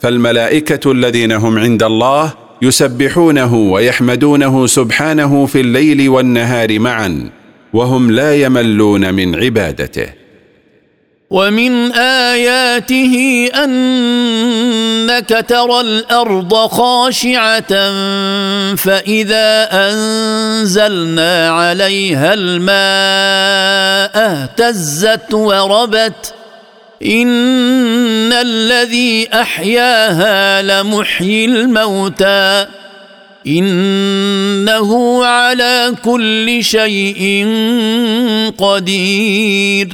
فالملائكه 0.00 0.92
الذين 0.92 1.32
هم 1.32 1.58
عند 1.58 1.82
الله 1.82 2.32
يسبحونه 2.62 3.54
ويحمدونه 3.54 4.66
سبحانه 4.66 5.46
في 5.46 5.60
الليل 5.60 6.08
والنهار 6.08 6.78
معا 6.78 7.30
وهم 7.72 8.10
لا 8.10 8.34
يملون 8.36 9.14
من 9.14 9.42
عبادته 9.44 10.06
ومن 11.30 11.92
اياته 11.98 13.14
انك 13.54 15.44
ترى 15.48 15.80
الارض 15.80 16.54
خاشعه 16.54 17.72
فاذا 18.74 19.68
انزلنا 19.72 21.50
عليها 21.50 22.34
الماء 22.34 22.76
اهتزت 24.16 25.34
وربت 25.34 26.34
ان 27.04 28.32
الذي 28.32 29.28
احياها 29.32 30.62
لمحيي 30.62 31.44
الموتى 31.44 32.66
انه 33.46 35.24
على 35.24 35.94
كل 36.04 36.58
شيء 36.64 37.46
قدير 38.58 39.88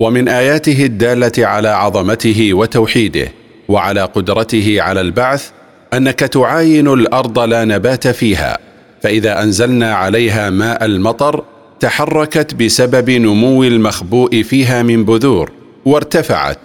ومن 0.00 0.28
اياته 0.28 0.84
الداله 0.84 1.32
على 1.46 1.68
عظمته 1.68 2.54
وتوحيده 2.54 3.28
وعلى 3.68 4.00
قدرته 4.00 4.76
على 4.78 5.00
البعث 5.00 5.48
انك 5.92 6.18
تعاين 6.20 6.88
الارض 6.92 7.38
لا 7.38 7.64
نبات 7.64 8.08
فيها 8.08 8.58
فاذا 9.02 9.42
انزلنا 9.42 9.94
عليها 9.94 10.50
ماء 10.50 10.84
المطر 10.84 11.44
تحركت 11.80 12.54
بسبب 12.54 13.10
نمو 13.10 13.64
المخبوء 13.64 14.42
فيها 14.42 14.82
من 14.82 15.04
بذور 15.04 15.52
وارتفعت 15.86 16.58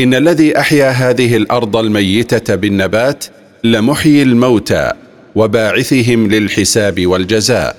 إن 0.00 0.14
الذي 0.14 0.58
أحيا 0.58 0.88
هذه 0.90 1.36
الأرض 1.36 1.76
الميتة 1.76 2.54
بالنبات 2.54 3.24
لمحيي 3.64 4.22
الموتى 4.22 4.92
وباعثهم 5.34 6.28
للحساب 6.30 7.06
والجزاء 7.06 7.76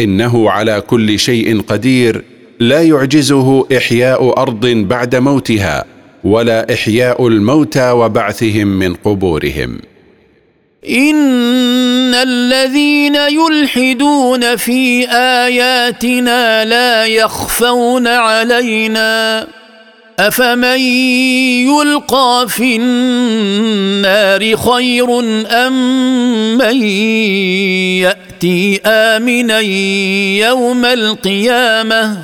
إنه 0.00 0.50
على 0.50 0.80
كل 0.80 1.18
شيء 1.18 1.60
قدير 1.60 2.24
لا 2.60 2.82
يعجزه 2.82 3.66
إحياء 3.76 4.42
أرض 4.42 4.66
بعد 4.66 5.16
موتها 5.16 5.84
ولا 6.24 6.74
إحياء 6.74 7.26
الموتى 7.28 7.90
وبعثهم 7.90 8.66
من 8.66 8.94
قبورهم 8.94 9.78
ان 10.90 12.14
الذين 12.14 13.14
يلحدون 13.14 14.56
في 14.56 15.06
اياتنا 15.10 16.64
لا 16.64 17.06
يخفون 17.06 18.06
علينا 18.06 19.46
افمن 20.18 20.80
يلقى 21.66 22.46
في 22.48 22.76
النار 22.76 24.56
خير 24.56 25.18
ام 25.50 26.58
من 26.58 26.82
ياتي 28.00 28.80
امنا 28.86 29.60
يوم 30.46 30.84
القيامه 30.84 32.18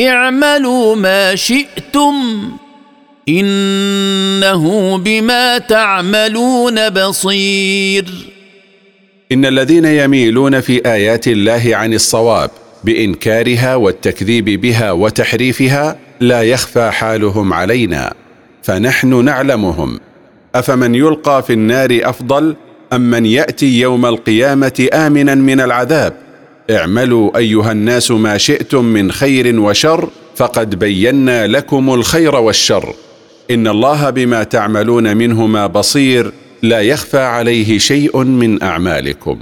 اعملوا 0.00 0.96
ما 0.96 1.34
شئتم 1.36 2.42
انه 3.28 4.96
بما 5.04 5.58
تعملون 5.58 6.90
بصير 6.90 8.04
ان 9.32 9.44
الذين 9.46 9.84
يميلون 9.84 10.60
في 10.60 10.90
ايات 10.92 11.28
الله 11.28 11.62
عن 11.72 11.94
الصواب 11.94 12.50
بانكارها 12.84 13.74
والتكذيب 13.76 14.44
بها 14.44 14.92
وتحريفها 14.92 15.96
لا 16.20 16.42
يخفى 16.42 16.90
حالهم 16.90 17.52
علينا 17.52 18.14
فنحن 18.62 19.24
نعلمهم 19.24 20.00
أفمن 20.54 20.94
يلقى 20.94 21.42
في 21.42 21.52
النار 21.52 21.98
أفضل 22.02 22.56
أم 22.92 23.10
من 23.10 23.26
يأتي 23.26 23.80
يوم 23.80 24.06
القيامة 24.06 24.88
آمنا 24.94 25.34
من 25.34 25.60
العذاب 25.60 26.12
اعملوا 26.70 27.38
أيها 27.38 27.72
الناس 27.72 28.10
ما 28.10 28.38
شئتم 28.38 28.84
من 28.84 29.12
خير 29.12 29.60
وشر 29.60 30.08
فقد 30.36 30.74
بينا 30.78 31.46
لكم 31.46 31.94
الخير 31.94 32.34
والشر 32.36 32.94
إن 33.50 33.68
الله 33.68 34.10
بما 34.10 34.42
تعملون 34.42 35.16
منهما 35.16 35.66
بصير 35.66 36.32
لا 36.62 36.80
يخفى 36.80 37.18
عليه 37.18 37.78
شيء 37.78 38.22
من 38.24 38.62
أعمالكم 38.62 39.36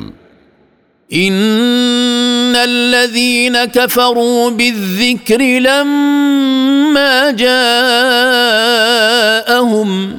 ان 2.47 2.55
الذين 2.57 3.65
كفروا 3.65 4.51
بالذكر 4.51 5.43
لما 5.43 7.31
جاءهم 7.31 10.19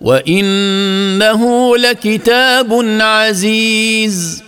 وانه 0.00 1.76
لكتاب 1.76 2.74
عزيز 3.00 4.42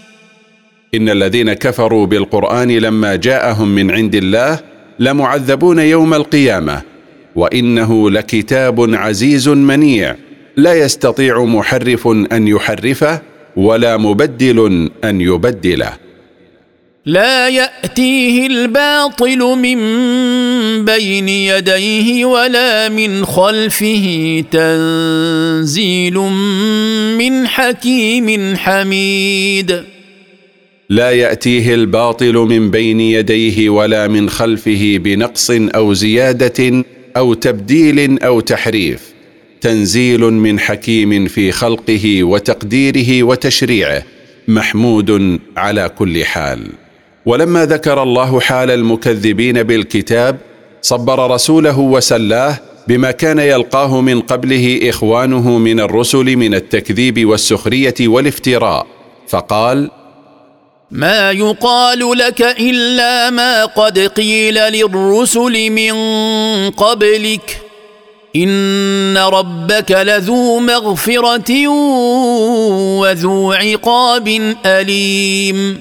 ان 0.95 1.09
الذين 1.09 1.53
كفروا 1.53 2.07
بالقران 2.07 2.71
لما 2.71 3.17
جاءهم 3.17 3.69
من 3.69 3.91
عند 3.91 4.15
الله 4.15 4.61
لمعذبون 4.99 5.79
يوم 5.79 6.15
القيامه 6.15 6.83
وانه 7.37 8.11
لكتاب 8.11 8.95
عزيز 8.95 9.49
منيع 9.49 10.15
لا 10.57 10.75
يستطيع 10.75 11.45
محرف 11.45 12.09
ان 12.09 12.49
يحرفه 12.49 13.23
ولا 13.57 13.97
مبدل 13.97 14.91
ان 15.05 15.21
يبدله 15.21 16.04
لا 17.07 17.49
ياتيه 17.49 18.47
الباطل 18.47 19.39
من 19.39 19.77
بين 20.85 21.29
يديه 21.29 22.25
ولا 22.25 22.89
من 22.89 23.25
خلفه 23.25 24.45
تنزيل 24.51 26.15
من 27.19 27.47
حكيم 27.49 28.57
حميد 28.57 29.85
لا 30.91 31.11
ياتيه 31.11 31.75
الباطل 31.75 32.35
من 32.35 32.71
بين 32.71 33.01
يديه 33.01 33.69
ولا 33.71 34.09
من 34.09 34.31
خلفه 34.31 34.99
بنقص 34.99 35.51
او 35.51 35.93
زياده 35.95 36.85
او 37.17 37.35
تبديل 37.35 38.23
او 38.23 38.41
تحريف 38.41 39.01
تنزيل 39.61 40.21
من 40.21 40.61
حكيم 40.61 41.27
في 41.27 41.53
خلقه 41.53 42.25
وتقديره 42.25 43.23
وتشريعه 43.23 44.03
محمود 44.49 45.41
على 45.57 45.89
كل 45.99 46.25
حال 46.25 46.59
ولما 47.27 47.65
ذكر 47.67 48.03
الله 48.03 48.41
حال 48.41 48.71
المكذبين 48.71 49.63
بالكتاب 49.63 50.37
صبر 50.83 51.31
رسوله 51.31 51.79
وسلاه 51.79 52.57
بما 52.89 53.11
كان 53.11 53.39
يلقاه 53.39 54.01
من 54.01 54.21
قبله 54.21 54.81
إخوانه 54.89 55.51
من 55.59 55.81
الرسل 55.81 56.37
من 56.37 56.55
التكذيب 56.55 57.25
والسخرية 57.29 57.95
والافتراء 58.01 58.87
فقال 59.29 59.91
ما 60.91 61.31
يقال 61.33 62.19
لك 62.19 62.41
إلا 62.43 63.31
ما 63.31 63.65
قد 63.65 63.99
قيل 63.99 64.55
للرسل 64.55 65.71
من 65.71 65.95
قبلك 66.71 67.59
إن 68.37 69.19
ربك 69.19 69.91
لذو 69.91 70.59
مغفرة 70.59 71.69
وذو 72.99 73.53
عقاب 73.53 74.57
أليم 74.67 75.81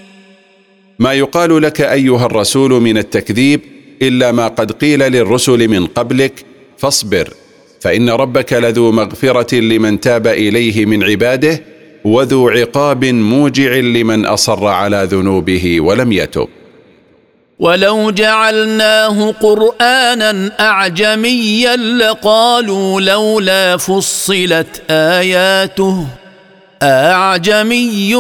ما 1.00 1.14
يقال 1.14 1.62
لك 1.62 1.82
ايها 1.82 2.26
الرسول 2.26 2.70
من 2.72 2.98
التكذيب 2.98 3.62
الا 4.02 4.32
ما 4.32 4.48
قد 4.48 4.72
قيل 4.72 5.00
للرسل 5.00 5.68
من 5.68 5.86
قبلك 5.86 6.46
فاصبر 6.78 7.34
فان 7.82 8.10
ربك 8.10 8.54
لذو 8.54 8.92
مغفره 8.92 9.56
لمن 9.56 10.00
تاب 10.00 10.28
اليه 10.28 10.86
من 10.86 11.04
عباده 11.04 11.62
وذو 12.04 12.50
عقاب 12.50 13.06
موجع 13.06 13.72
لمن 13.74 14.26
اصر 14.26 14.66
على 14.68 15.08
ذنوبه 15.12 15.82
ولم 15.82 16.12
يتب 16.12 16.48
ولو 17.60 18.12
جعلناه 18.12 19.32
قرانا 19.32 20.52
اعجميا 20.60 21.76
لقالوا 21.76 23.02
لولا 23.02 23.78
فصلت 23.78 24.82
اياته 24.90 26.06
اعجمي 26.84 28.16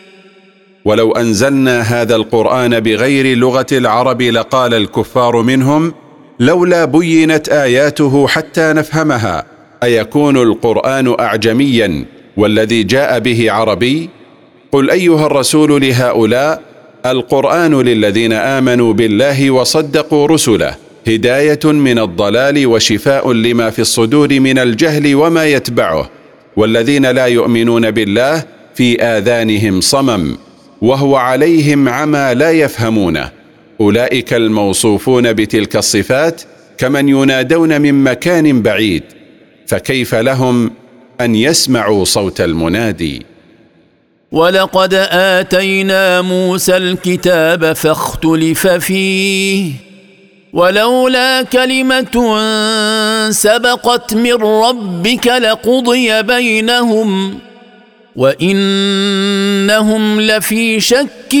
ولو 0.85 1.11
أنزلنا 1.11 1.81
هذا 1.81 2.15
القرآن 2.15 2.79
بغير 2.79 3.37
لغة 3.37 3.65
العرب 3.71 4.21
لقال 4.21 4.73
الكفار 4.73 5.41
منهم 5.41 5.93
لولا 6.39 6.85
بينت 6.85 7.49
آياته 7.49 8.27
حتى 8.27 8.73
نفهمها 8.73 9.45
أيكون 9.83 10.37
القرآن 10.37 11.15
أعجميا 11.19 12.05
والذي 12.37 12.83
جاء 12.83 13.19
به 13.19 13.51
عربي؟ 13.51 14.09
قل 14.71 14.89
أيها 14.91 15.25
الرسول 15.25 15.81
لهؤلاء 15.81 16.61
القرآن 17.05 17.81
للذين 17.81 18.33
آمنوا 18.33 18.93
بالله 18.93 19.51
وصدقوا 19.51 20.27
رسله 20.27 20.75
هداية 21.07 21.59
من 21.63 21.99
الضلال 21.99 22.67
وشفاء 22.67 23.31
لما 23.33 23.69
في 23.69 23.79
الصدور 23.79 24.39
من 24.39 24.59
الجهل 24.59 25.15
وما 25.15 25.45
يتبعه 25.45 26.09
والذين 26.57 27.05
لا 27.05 27.25
يؤمنون 27.25 27.91
بالله 27.91 28.43
في 28.75 29.01
آذانهم 29.01 29.81
صمم 29.81 30.37
وهو 30.81 31.15
عليهم 31.15 31.89
عمى 31.89 32.31
لا 32.33 32.51
يفهمونه 32.51 33.31
أولئك 33.81 34.33
الموصوفون 34.33 35.33
بتلك 35.33 35.75
الصفات 35.75 36.41
كمن 36.77 37.09
ينادون 37.09 37.81
من 37.81 38.03
مكان 38.03 38.61
بعيد 38.61 39.03
فكيف 39.67 40.15
لهم 40.15 40.71
أن 41.21 41.35
يسمعوا 41.35 42.05
صوت 42.05 42.41
المنادي 42.41 43.25
ولقد 44.31 44.93
آتينا 45.11 46.21
موسى 46.21 46.77
الكتاب 46.77 47.73
فاختلف 47.73 48.67
فيه 48.67 49.71
ولولا 50.53 51.41
كلمة 51.41 52.39
سبقت 53.31 54.13
من 54.13 54.33
ربك 54.43 55.27
لقضي 55.27 56.21
بينهم 56.21 57.39
وانهم 58.15 60.21
لفي 60.21 60.79
شك 60.79 61.35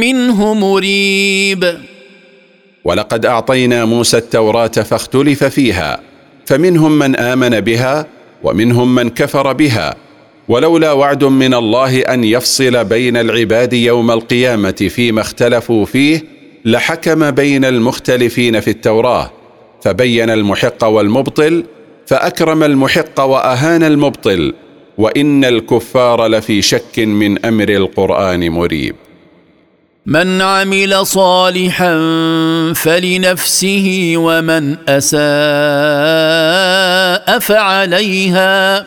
منه 0.00 0.54
مريب 0.54 1.74
ولقد 2.84 3.26
اعطينا 3.26 3.84
موسى 3.84 4.16
التوراه 4.16 4.66
فاختلف 4.66 5.44
فيها 5.44 6.00
فمنهم 6.46 6.98
من 6.98 7.16
امن 7.16 7.60
بها 7.60 8.06
ومنهم 8.42 8.94
من 8.94 9.10
كفر 9.10 9.52
بها 9.52 9.94
ولولا 10.48 10.92
وعد 10.92 11.24
من 11.24 11.54
الله 11.54 12.00
ان 12.00 12.24
يفصل 12.24 12.84
بين 12.84 13.16
العباد 13.16 13.72
يوم 13.72 14.10
القيامه 14.10 14.88
فيما 14.94 15.20
اختلفوا 15.20 15.84
فيه 15.84 16.24
لحكم 16.64 17.30
بين 17.30 17.64
المختلفين 17.64 18.60
في 18.60 18.70
التوراه 18.70 19.30
فبين 19.82 20.30
المحق 20.30 20.84
والمبطل 20.84 21.64
فاكرم 22.06 22.62
المحق 22.62 23.20
واهان 23.20 23.82
المبطل 23.82 24.54
وان 24.98 25.44
الكفار 25.44 26.26
لفي 26.26 26.62
شك 26.62 26.98
من 26.98 27.44
امر 27.46 27.68
القران 27.68 28.50
مريب 28.50 28.96
من 30.06 30.40
عمل 30.40 31.06
صالحا 31.06 31.94
فلنفسه 32.76 34.12
ومن 34.16 34.76
اساء 34.88 37.38
فعليها 37.38 38.86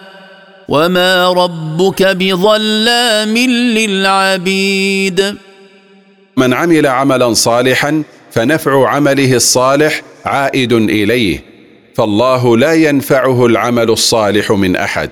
وما 0.69 1.31
ربك 1.33 2.03
بظلام 2.03 3.37
للعبيد 3.77 5.35
من 6.37 6.53
عمل 6.53 6.87
عملا 6.87 7.33
صالحا 7.33 8.03
فنفع 8.31 8.89
عمله 8.89 9.33
الصالح 9.33 10.01
عائد 10.25 10.73
اليه 10.73 11.43
فالله 11.95 12.57
لا 12.57 12.73
ينفعه 12.73 13.45
العمل 13.45 13.89
الصالح 13.89 14.51
من 14.51 14.75
احد 14.75 15.09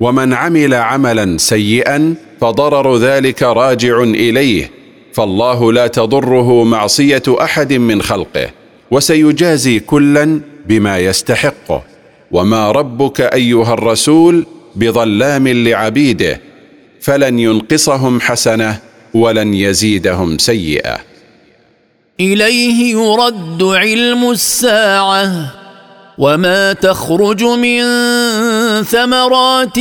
ومن 0.00 0.32
عمل 0.34 0.74
عملا 0.74 1.38
سيئا 1.38 2.14
فضرر 2.40 2.96
ذلك 2.96 3.42
راجع 3.42 4.02
اليه 4.02 4.70
فالله 5.12 5.72
لا 5.72 5.86
تضره 5.86 6.64
معصيه 6.64 7.22
احد 7.28 7.72
من 7.72 8.02
خلقه 8.02 8.50
وسيجازي 8.90 9.78
كلا 9.80 10.40
بما 10.68 10.98
يستحقه 10.98 11.82
وما 12.32 12.72
ربك 12.72 13.20
ايها 13.20 13.72
الرسول 13.74 14.46
بظلام 14.76 15.48
لعبيده 15.48 16.40
فلن 17.00 17.38
ينقصهم 17.38 18.20
حسنه 18.20 18.78
ولن 19.14 19.54
يزيدهم 19.54 20.38
سيئه 20.38 20.98
اليه 22.20 22.90
يرد 22.92 23.62
علم 23.62 24.30
الساعه 24.30 25.52
وما 26.18 26.72
تخرج 26.72 27.44
من 27.44 27.80
ثمرات 28.82 29.78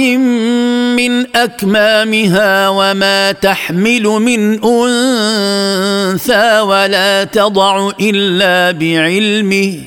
من 0.98 1.36
اكمامها 1.38 2.70
وما 2.70 3.32
تحمل 3.32 4.04
من 4.04 4.64
انثى 4.64 6.60
ولا 6.60 7.24
تضع 7.24 7.92
الا 8.02 8.72
بعلمه 8.72 9.80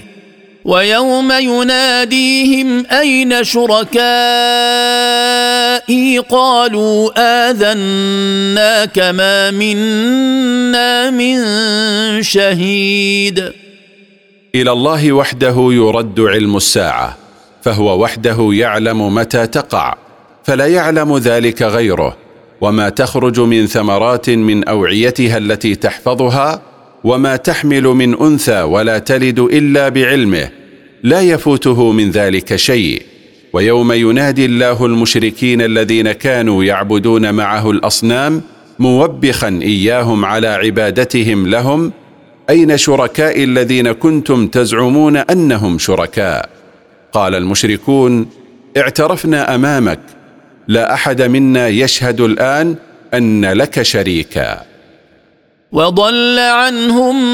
ويوم 0.65 1.33
يناديهم 1.33 2.87
اين 2.87 3.45
شركائي 3.45 6.19
قالوا 6.19 7.11
اذناك 7.51 8.99
ما 8.99 9.51
منا 9.51 11.11
من 11.11 11.37
شهيد 12.23 13.53
الى 14.55 14.73
الله 14.73 15.13
وحده 15.13 15.55
يرد 15.71 16.21
علم 16.21 16.57
الساعه 16.57 17.19
فهو 17.63 18.01
وحده 18.03 18.49
يعلم 18.53 19.15
متى 19.15 19.47
تقع 19.47 19.95
فلا 20.45 20.67
يعلم 20.67 21.19
ذلك 21.19 21.63
غيره 21.63 22.17
وما 22.61 22.89
تخرج 22.89 23.41
من 23.41 23.67
ثمرات 23.67 24.31
من 24.31 24.69
اوعيتها 24.69 25.39
التي 25.39 25.75
تحفظها 25.75 26.63
وما 27.05 27.37
تحمل 27.37 27.85
من 27.85 28.19
انثى 28.21 28.63
ولا 28.63 28.99
تلد 28.99 29.39
الا 29.41 29.89
بعلمه 29.89 30.51
لا 31.03 31.21
يفوته 31.21 31.93
من 31.93 32.11
ذلك 32.11 32.57
شيء 32.57 33.03
ويوم 33.53 33.93
ينادي 33.93 34.45
الله 34.45 34.87
المشركين 34.87 35.63
الذين 35.63 36.13
كانوا 36.13 36.65
يعبدون 36.65 37.35
معه 37.35 37.71
الاصنام 37.71 38.43
موبخا 38.79 39.59
اياهم 39.63 40.25
على 40.25 40.49
عبادتهم 40.49 41.47
لهم 41.47 41.93
اين 42.51 42.77
شركائي 42.79 43.45
الذين 43.45 43.93
كنتم 43.93 44.47
تزعمون 44.47 45.17
انهم 45.17 45.79
شركاء 45.79 46.49
قال 47.13 47.35
المشركون 47.35 48.27
اعترفنا 48.77 49.55
امامك 49.55 50.01
لا 50.69 50.95
احد 50.95 51.23
منا 51.23 51.69
يشهد 51.69 52.21
الان 52.21 52.77
ان 53.15 53.45
لك 53.45 53.83
شريكا 53.83 54.61
وضل 55.73 56.39
عنهم 56.39 57.25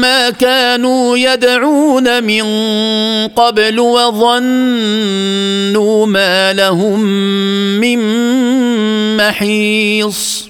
ما 0.00 0.30
كانوا 0.30 1.16
يدعون 1.16 2.24
من 2.24 2.42
قبل 3.28 3.78
وظنوا 3.80 6.06
ما 6.06 6.52
لهم 6.52 7.02
من 7.80 8.08
محيص 9.16 10.46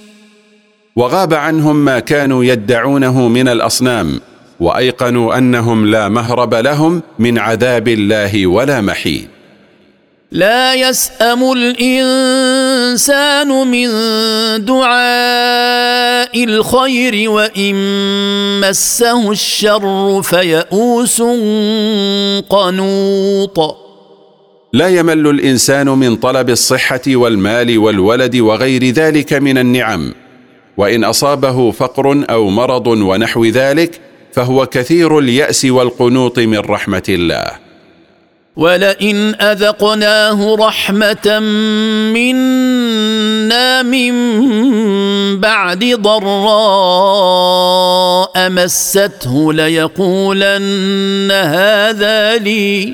وغاب 0.95 1.33
عنهم 1.33 1.75
ما 1.75 1.99
كانوا 1.99 2.43
يدعونه 2.43 3.27
من 3.27 3.47
الاصنام 3.47 4.21
وايقنوا 4.59 5.37
انهم 5.37 5.85
لا 5.85 6.09
مهرب 6.09 6.53
لهم 6.53 7.01
من 7.19 7.37
عذاب 7.39 7.87
الله 7.87 8.47
ولا 8.47 8.81
محيد 8.81 9.27
لا 10.31 10.73
يسام 10.75 11.51
الانسان 11.51 13.47
من 13.67 13.89
دعاء 14.65 16.43
الخير 16.43 17.29
وان 17.29 17.75
مسه 18.69 19.31
الشر 19.31 20.21
فيئوس 20.21 21.21
قنوط 22.49 23.75
لا 24.73 24.87
يمل 24.87 25.27
الانسان 25.27 25.87
من 25.89 26.15
طلب 26.15 26.49
الصحه 26.49 27.01
والمال 27.07 27.77
والولد 27.77 28.35
وغير 28.37 28.85
ذلك 28.85 29.33
من 29.33 29.57
النعم 29.57 30.13
وان 30.77 31.03
اصابه 31.03 31.71
فقر 31.71 32.25
او 32.29 32.49
مرض 32.49 32.87
ونحو 32.87 33.45
ذلك 33.45 33.99
فهو 34.37 34.65
كثير 34.65 35.19
الياس 35.19 35.65
والقنوط 35.65 36.39
من 36.39 36.59
رحمه 36.59 37.03
الله 37.09 37.51
ولئن 38.55 39.35
اذقناه 39.41 40.55
رحمه 40.55 41.39
منا 42.13 43.81
من 43.83 45.39
بعد 45.39 45.83
ضراء 46.01 48.49
مسته 48.49 49.53
ليقولن 49.53 51.31
هذا 51.31 52.37
لي 52.37 52.93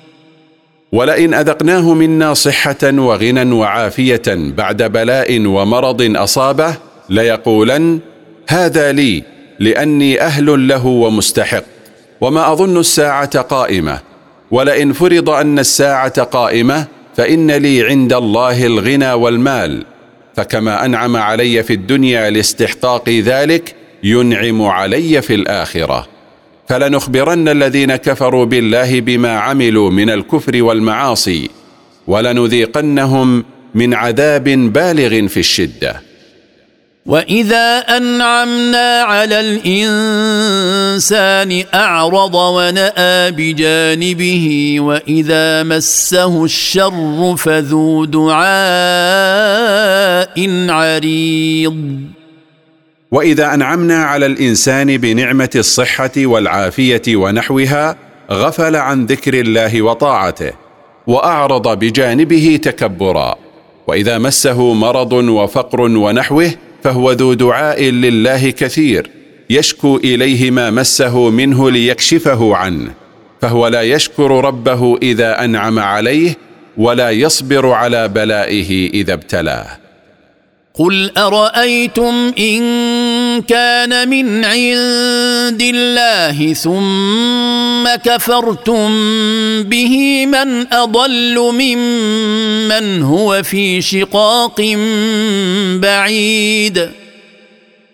ولئن 0.91 1.33
اذقناه 1.33 1.93
منا 1.93 2.33
صحه 2.33 2.77
وغنى 2.83 3.51
وعافيه 3.51 4.21
بعد 4.27 4.83
بلاء 4.83 5.45
ومرض 5.47 6.17
اصابه 6.17 6.75
ليقولن 7.09 7.99
هذا 8.49 8.91
لي 8.91 9.23
لاني 9.59 10.21
اهل 10.21 10.67
له 10.67 10.85
ومستحق 10.85 11.63
وما 12.21 12.51
اظن 12.51 12.77
الساعه 12.79 13.39
قائمه 13.39 13.99
ولئن 14.51 14.93
فرض 14.93 15.29
ان 15.29 15.59
الساعه 15.59 16.21
قائمه 16.21 16.85
فان 17.17 17.51
لي 17.51 17.83
عند 17.87 18.13
الله 18.13 18.65
الغنى 18.65 19.11
والمال 19.13 19.85
فكما 20.35 20.85
انعم 20.85 21.17
علي 21.17 21.63
في 21.63 21.73
الدنيا 21.73 22.29
لاستحقاق 22.29 23.09
ذلك 23.09 23.75
ينعم 24.03 24.61
علي 24.61 25.21
في 25.21 25.35
الاخره 25.35 26.07
فلنخبرن 26.71 27.47
الذين 27.49 27.95
كفروا 27.95 28.45
بالله 28.45 29.01
بما 29.01 29.31
عملوا 29.39 29.89
من 29.91 30.09
الكفر 30.09 30.63
والمعاصي 30.63 31.49
ولنذيقنهم 32.07 33.45
من 33.75 33.93
عذاب 33.93 34.43
بالغ 34.43 35.27
في 35.27 35.39
الشده 35.39 36.01
واذا 37.05 37.77
انعمنا 37.77 39.01
على 39.01 39.39
الانسان 39.39 41.63
اعرض 41.73 42.35
وناى 42.35 43.31
بجانبه 43.31 44.75
واذا 44.79 45.63
مسه 45.63 46.43
الشر 46.45 47.35
فذو 47.37 48.05
دعاء 48.05 50.59
عريض 50.69 51.99
واذا 53.11 53.53
انعمنا 53.53 54.03
على 54.03 54.25
الانسان 54.25 54.97
بنعمه 54.97 55.49
الصحه 55.55 56.11
والعافيه 56.17 57.01
ونحوها 57.15 57.97
غفل 58.31 58.75
عن 58.75 59.05
ذكر 59.05 59.33
الله 59.33 59.81
وطاعته 59.81 60.51
واعرض 61.07 61.79
بجانبه 61.79 62.59
تكبرا 62.63 63.35
واذا 63.87 64.17
مسه 64.17 64.73
مرض 64.73 65.13
وفقر 65.13 65.81
ونحوه 65.81 66.51
فهو 66.83 67.11
ذو 67.11 67.33
دعاء 67.33 67.83
لله 67.83 68.49
كثير 68.49 69.11
يشكو 69.49 69.97
اليه 69.97 70.51
ما 70.51 70.69
مسه 70.69 71.29
منه 71.29 71.71
ليكشفه 71.71 72.55
عنه 72.55 72.91
فهو 73.41 73.67
لا 73.67 73.81
يشكر 73.81 74.45
ربه 74.45 74.97
اذا 75.01 75.43
انعم 75.43 75.79
عليه 75.79 76.37
ولا 76.77 77.09
يصبر 77.09 77.69
على 77.71 78.07
بلائه 78.07 78.89
اذا 78.89 79.13
ابتلاه 79.13 79.65
قل 80.73 81.11
ارايتم 81.17 82.33
ان 82.39 82.61
كان 83.41 84.09
من 84.09 84.45
عند 84.45 85.61
الله 85.75 86.53
ثم 86.53 88.01
كفرتم 88.11 88.87
به 89.63 90.25
من 90.25 90.73
اضل 90.73 91.39
ممن 91.39 93.01
هو 93.01 93.43
في 93.43 93.81
شقاق 93.81 94.61
بعيد 95.75 96.89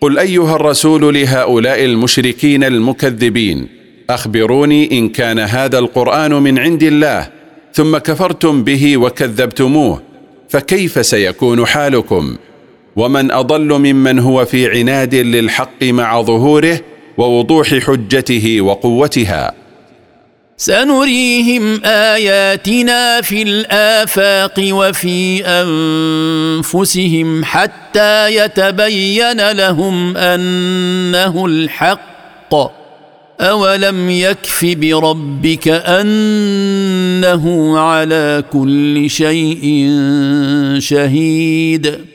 قل 0.00 0.18
ايها 0.18 0.56
الرسول 0.56 1.14
لهؤلاء 1.14 1.84
المشركين 1.84 2.64
المكذبين 2.64 3.68
اخبروني 4.10 4.98
ان 4.98 5.08
كان 5.08 5.38
هذا 5.38 5.78
القران 5.78 6.32
من 6.34 6.58
عند 6.58 6.82
الله 6.82 7.28
ثم 7.72 7.98
كفرتم 7.98 8.64
به 8.64 8.96
وكذبتموه 8.96 10.02
فكيف 10.48 11.06
سيكون 11.06 11.66
حالكم 11.66 12.36
ومن 12.96 13.30
أضل 13.32 13.60
ممن 13.78 14.18
هو 14.18 14.44
في 14.44 14.78
عناد 14.80 15.14
للحق 15.14 15.82
مع 15.84 16.22
ظهوره 16.22 16.80
ووضوح 17.18 17.68
حجته 17.74 18.60
وقوتها 18.60 19.54
سنريهم 20.56 21.80
اياتنا 21.84 23.20
في 23.20 23.42
الافاق 23.42 24.68
وفي 24.72 25.44
انفسهم 25.46 27.44
حتى 27.44 28.36
يتبين 28.36 29.50
لهم 29.50 30.16
انه 30.16 31.46
الحق 31.46 32.54
اولم 33.40 34.10
يكف 34.10 34.74
بربك 34.80 35.68
انه 35.68 37.78
على 37.78 38.44
كل 38.52 39.10
شيء 39.10 39.60
شهيد 40.78 42.07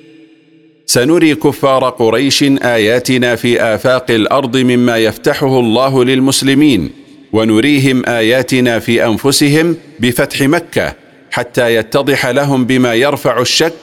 سنري 0.93 1.35
كفار 1.35 1.89
قريش 1.89 2.43
آياتنا 2.63 3.35
في 3.35 3.61
آفاق 3.61 4.11
الأرض 4.11 4.57
مما 4.57 4.97
يفتحه 4.97 5.59
الله 5.59 6.03
للمسلمين 6.03 6.89
ونريهم 7.33 8.03
آياتنا 8.07 8.79
في 8.79 9.05
أنفسهم 9.05 9.77
بفتح 9.99 10.41
مكة 10.41 10.93
حتى 11.31 11.75
يتضح 11.75 12.25
لهم 12.25 12.65
بما 12.65 12.93
يرفع 12.93 13.39
الشك 13.41 13.73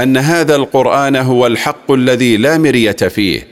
أن 0.00 0.16
هذا 0.16 0.56
القرآن 0.56 1.16
هو 1.16 1.46
الحق 1.46 1.92
الذي 1.92 2.36
لا 2.36 2.58
مرية 2.58 2.92
فيه 2.92 3.46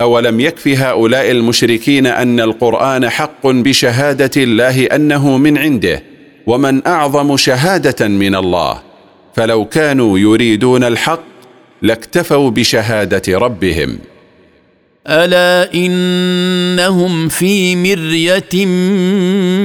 أولم 0.00 0.40
يكف 0.40 0.68
هؤلاء 0.68 1.30
المشركين 1.30 2.06
أن 2.06 2.40
القرآن 2.40 3.08
حق 3.08 3.46
بشهادة 3.46 4.30
الله 4.42 4.84
أنه 4.84 5.36
من 5.38 5.58
عنده 5.58 6.02
ومن 6.46 6.86
أعظم 6.86 7.36
شهادة 7.36 8.08
من 8.08 8.34
الله 8.34 8.82
فلو 9.36 9.64
كانوا 9.64 10.18
يريدون 10.18 10.84
الحق 10.84 11.31
لاكتفوا 11.82 12.50
بشهاده 12.50 13.22
ربهم 13.38 13.98
الا 15.08 15.74
انهم 15.74 17.28
في 17.28 17.76
مريه 17.76 18.66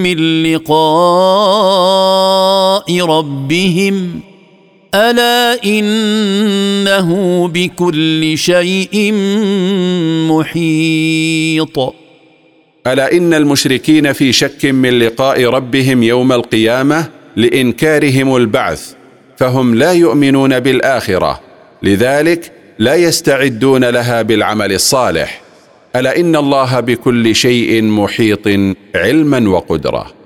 من 0.04 0.44
لقاء 0.54 3.00
ربهم 3.02 4.22
الا 4.96 5.64
انه 5.64 7.12
بكل 7.54 8.38
شيء 8.38 9.14
محيط 10.30 11.80
الا 12.88 13.12
ان 13.12 13.34
المشركين 13.34 14.14
في 14.14 14.32
شك 14.32 14.66
من 14.66 15.00
لقاء 15.00 15.46
ربهم 15.46 16.04
يوم 16.04 16.32
القيامه 16.32 17.10
لانكارهم 17.36 18.36
البعث 18.36 18.94
فهم 19.38 19.76
لا 19.76 19.92
يؤمنون 19.94 20.60
بالاخره 20.60 21.47
لذلك 21.84 22.52
لا 22.80 22.96
يستعدون 22.96 23.86
لها 23.86 24.22
بالعمل 24.22 24.72
الصالح 24.74 25.42
ألا 25.96 26.20
إن 26.20 26.36
الله 26.36 26.80
بكل 26.80 27.36
شيء 27.36 27.82
محيط 27.84 28.48
علما 28.96 29.50
وقدره 29.50 30.17